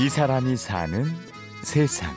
[0.00, 1.04] 이 사람이 사는
[1.62, 2.10] 세상.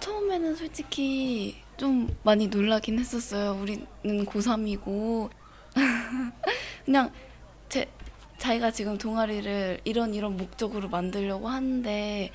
[0.00, 3.52] 처음에는 솔직히 좀 많이 놀라긴 했었어요.
[3.52, 5.30] 우리는 고3이고
[6.84, 7.12] 그냥
[7.68, 7.88] 제
[8.38, 12.32] 자기가 지금 동아리를 이런 이런 목적으로 만들려고 하는데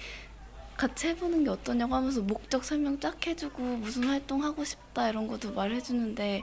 [0.78, 5.54] 같이 해보는 게 어떠냐고 하면서 목적 설명 쫙 해주고 무슨 활동 하고 싶다 이런 것도
[5.54, 6.42] 말해주는데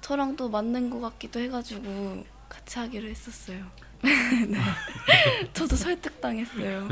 [0.00, 3.64] 저랑 또 맞는 것 같기도 해가지고 같이 하기로 했었어요.
[4.02, 4.58] 네.
[5.52, 6.88] 저도 설득당했어요.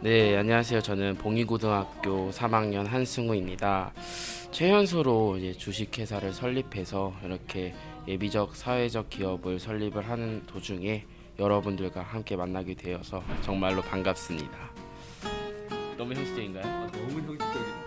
[0.00, 0.82] 네, 안녕하세요.
[0.82, 3.92] 저는 봉희고등학교 3학년 한승우입니다.
[4.52, 7.74] 최연소로 이제 주식회사를 설립해서 이렇게
[8.06, 11.04] 예비적 사회적 기업을 설립을 하는 도중에
[11.38, 14.70] 여러분들과 함께 만나게 되어서 정말로 반갑습니다.
[15.96, 16.64] 너무 형식적인가요?
[16.64, 17.86] 아, 너무 형식적이다.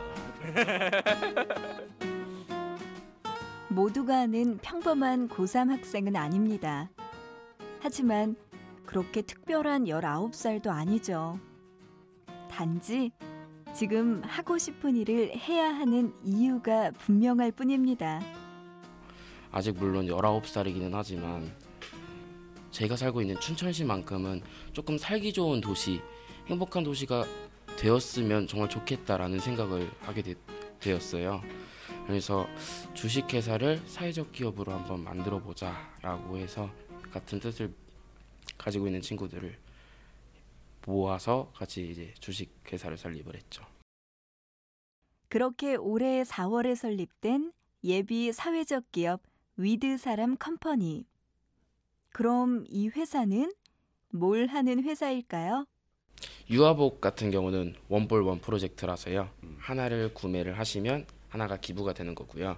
[3.69, 6.89] 모두가 아는 평범한 고3 학생은 아닙니다.
[7.79, 8.35] 하지만
[8.85, 11.39] 그렇게 특별한 19살도 아니죠.
[12.49, 13.11] 단지
[13.73, 18.21] 지금 하고 싶은 일을 해야 하는 이유가 분명할 뿐입니다.
[19.51, 21.51] 아직 물론 19살이기는 하지만
[22.71, 24.41] 제가 살고 있는 춘천시만큼은
[24.73, 26.01] 조금 살기 좋은 도시,
[26.47, 27.25] 행복한 도시가
[27.77, 30.35] 되었으면 정말 좋겠다라는 생각을 하게 되,
[30.79, 31.41] 되었어요.
[32.05, 32.47] 그래서
[32.93, 36.69] 주식회사를 사회적 기업으로 한번 만들어 보자라고 해서
[37.11, 37.73] 같은 뜻을
[38.57, 39.57] 가지고 있는 친구들을
[40.85, 43.63] 모아서 같이 이제 주식회사를 설립을 했죠.
[45.27, 47.53] 그렇게 올해 4월에 설립된
[47.83, 49.21] 예비 사회적 기업
[49.57, 51.05] 위드 사람 컴퍼니.
[52.11, 53.51] 그럼 이 회사는
[54.11, 55.65] 뭘 하는 회사일까요?
[56.49, 59.29] 유아복 같은 경우는 one for one 프로젝트라서요.
[59.59, 62.57] 하나를 구매를 하시면 하나가 기부가 되는 거고요.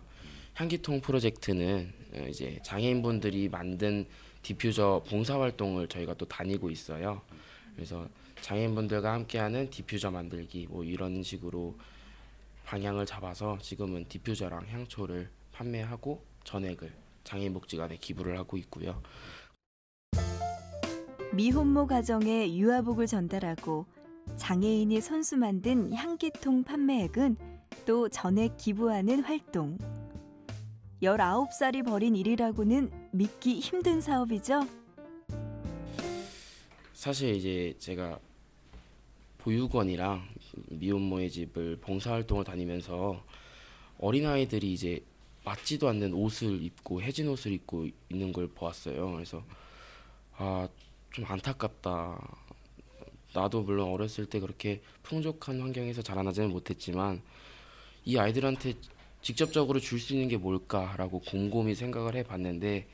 [0.53, 4.05] 향기통 프로젝트는 어, 이제 장애인분들이 만든
[4.41, 7.21] 디퓨저 봉사 활동을 저희가 또 다니고 있어요.
[7.75, 8.07] 그래서
[8.41, 11.77] 장애인분들과 함께하는 디퓨저 만들기 뭐 이런 식으로
[12.65, 16.91] 방향을 잡아서 지금은 디퓨저랑 향초를 판매하고 전액을
[17.23, 19.01] 장애인 복지관에 기부를 하고 있고요.
[21.33, 23.85] 미혼모 가정에 유아복을 전달하고
[24.35, 27.37] 장애인이 손수 만든 향기통 판매액은
[27.85, 29.77] 또 전액 기부하는 활동.
[31.01, 34.67] 19살이 벌인 일이라고는 믿기 힘든 사업이죠.
[36.93, 38.19] 사실 이제 제가
[39.37, 40.21] 보육원이랑
[40.69, 43.23] 미혼모의 집을 봉사활동을 다니면서
[43.99, 45.01] 어린아이들이 이제
[45.45, 49.13] 맞지도 않는 옷을 입고 해진 옷을 입고 있는 걸 보았어요.
[49.13, 49.41] 그래서
[50.35, 50.67] 아
[51.11, 52.19] 좀 안타깝다.
[53.33, 57.21] 나도 물론 어렸을 때 그렇게 풍족한 환경에서 자라나지는 못했지만
[58.03, 58.73] 이 아이들한테
[59.21, 62.87] 직접적으로 줄 수 있는 게 뭘까라고 곰곰이 생각을 해봤는데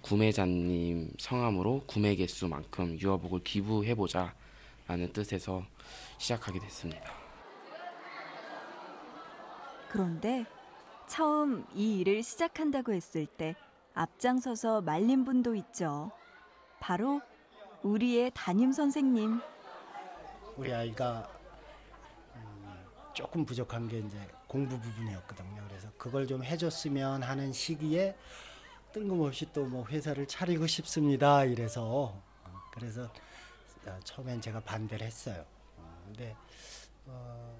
[0.00, 4.34] 구매자님 성함으로 구매 개수만큼 유아복을 기부해보자
[4.86, 5.64] 라는 뜻에서
[6.18, 7.12] 시작하게 됐습니다.
[9.90, 10.44] 그런데
[11.08, 13.54] 처음 이 일을 시작한다고 했을 때
[13.94, 16.10] 앞장서서 말린 분도 있죠.
[16.84, 17.22] 바로
[17.82, 19.40] 우리의 담임 선생님.
[20.58, 21.26] 우리 아이가
[22.36, 22.84] 음,
[23.14, 25.64] 조금 부족한 게 이제 공부 부분이었거든요.
[25.66, 28.14] 그래서 그걸 좀 해줬으면 하는 시기에
[28.92, 31.44] 뜬금없이 또 뭐 회사를 차리고 싶습니다.
[31.44, 32.22] 이래서 어,
[32.74, 33.10] 그래서
[33.86, 35.42] 어, 처음엔 제가 반대를 했어요.
[35.78, 36.36] 어, 근데
[37.06, 37.58] 어,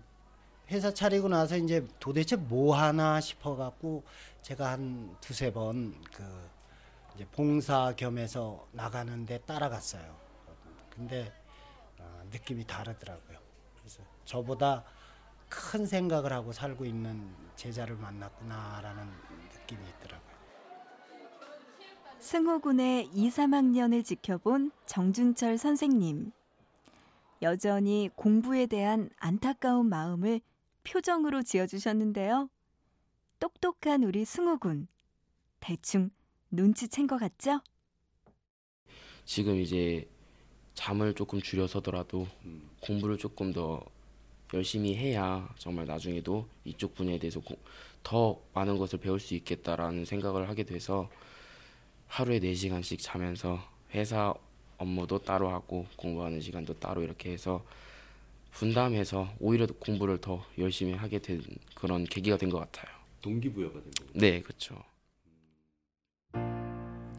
[0.70, 4.04] 회사 차리고 나서 이제 도대체 뭐 하나 싶어 갖고
[4.42, 6.50] 제가 한 두세 번그
[7.14, 10.16] 이제 봉사 겸해서 나가는데 따라갔어요.
[10.90, 11.32] 근데
[11.98, 13.38] 어, 느낌이 다르더라고요.
[13.78, 14.84] 그래서 저보다
[15.48, 19.08] 큰 생각을 하고 살고 있는 제자를 만났구나라는
[19.52, 20.34] 느낌이 있더라고요.
[22.18, 26.32] 승호군의 2, 3학년을 지켜본 정준철 선생님.
[27.42, 30.40] 여전히 공부에 대한 안타까운 마음을
[30.84, 32.48] 표정으로 지어주셨는데요.
[33.38, 34.88] 똑똑한 우리 승호군.
[35.60, 36.10] 대충
[36.54, 37.60] 눈치챈 것 같죠?
[39.24, 40.06] 지금 이제
[40.74, 42.70] 잠을 조금 줄여서더라도 음.
[42.82, 43.84] 공부를 조금 더
[44.54, 47.58] 열심히 해야 정말 나중에도 이쪽 분야에 대해서 고-
[48.02, 51.10] 더 많은 것을 배울 수 있겠다라는 생각을 하게 돼서
[52.08, 53.60] 하루에 4시간씩 자면서
[53.94, 54.34] 회사
[54.78, 57.64] 업무도 따로 하고 공부하는 시간도 따로 이렇게 해서
[58.52, 61.42] 분담해서 오히려 공부를 더 열심히 하게 된
[61.74, 62.94] 그런 계기가 된 것 같아요.
[63.22, 64.10] 동기부여가 된 거고.
[64.14, 64.82] 네, 그렇죠.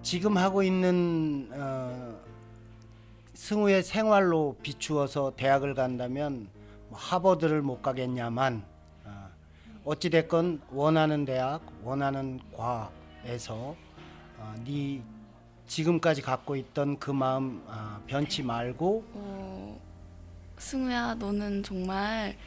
[0.06, 2.16] 지금 하고 있는 어,
[3.34, 6.48] 승우의 생활로 비추어서 대학을 간다면
[6.90, 8.64] 뭐 하버드를 못 가겠냐만
[9.04, 9.30] 어,
[9.84, 13.76] 어찌 됐건 원하는 대학, 원하는 과에서
[14.38, 15.02] 어, 네
[15.66, 19.82] 지금까지 갖고 있던 그 마음 어, 변치 말고 어,
[20.60, 22.38] 승우야, 너는 정말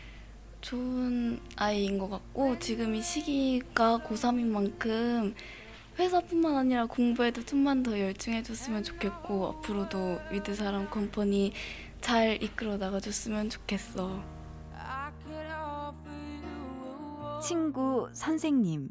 [0.61, 5.35] 좋은 아이인 것 같고 지금 이 시기가 고3인 만큼
[5.99, 11.53] 회사뿐만 아니라 공부에도 좀만 더 열중해줬으면 좋겠고 앞으로도 위드 사람 컴퍼니
[12.01, 14.23] 잘 이끌어 나가줬으면 좋겠어.
[17.43, 18.91] 친구, 선생님,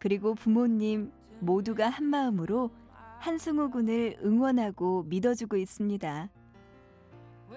[0.00, 2.70] 그리고 부모님 모두가 한 마음으로
[3.18, 6.28] 한승우 군을 응원하고 믿어주고 있습니다.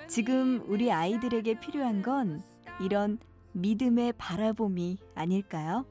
[0.07, 2.41] 지금 우리 아이들에게 필요한 건
[2.81, 3.19] 이런
[3.51, 5.85] 믿음의 바라봄이 아닐까요?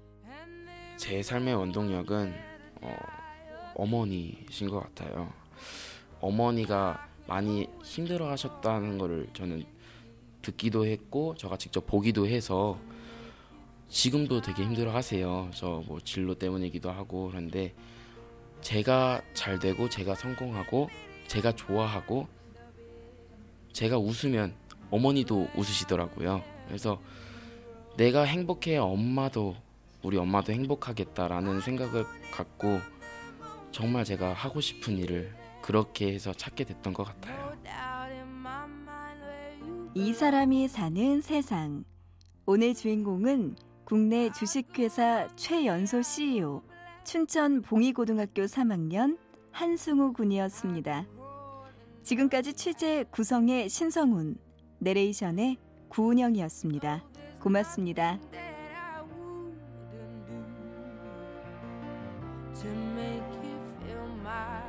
[0.97, 2.46] 제 삶의 원동력은
[2.87, 2.97] 어,
[3.75, 5.33] 어머니신 것 같아요.
[6.21, 9.65] 어머니가 많이 힘들어 하셨다는 거를 저는
[10.43, 12.79] 듣기도 했고 제가 직접 보기도 해서
[13.89, 15.51] 지금도 되게 힘들어 하세요.
[15.55, 17.75] 저 뭐 진로 때문이기도 하고 그런데
[18.61, 20.89] 제가 잘 되고 제가 성공하고
[21.29, 22.29] 제가 좋아하고
[23.73, 24.55] 제가 웃으면
[24.91, 26.43] 어머니도 웃으시더라고요.
[26.67, 27.01] 그래서
[27.97, 29.57] 내가 행복해야 엄마도
[30.07, 32.79] 우리 엄마도 행복하겠다라는 생각을 갖고
[33.73, 37.57] 정말 제가 하고 싶은 일을 그렇게 해서 찾게 됐던 것 같아요.
[39.95, 41.83] 이 사람이 사는 세상.
[42.45, 46.63] 오늘 주인공은 국내 주식회사 최연소 CEO,
[47.03, 49.19] 춘천 봉희고등학교 3학년
[49.51, 51.05] 한승우 군이었습니다.
[52.05, 54.37] 지금까지 취재 구성의 신성훈,
[54.79, 55.57] 내레이션의
[55.89, 57.03] 구운영이었습니다.
[57.41, 58.21] 고맙습니다.
[62.63, 64.66] to make you feel my